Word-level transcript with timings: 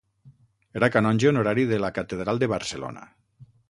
Era 0.79 0.89
canonge 0.95 1.31
honorari 1.33 1.69
de 1.75 1.81
la 1.87 1.95
Catedral 2.01 2.45
de 2.45 2.53
Barcelona. 2.59 3.11